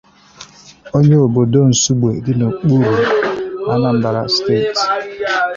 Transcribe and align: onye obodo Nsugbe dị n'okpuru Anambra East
onye 0.97 1.15
obodo 1.25 1.59
Nsugbe 1.71 2.09
dị 2.25 2.33
n'okpuru 2.39 2.91
Anambra 3.73 4.21
East 4.55 4.77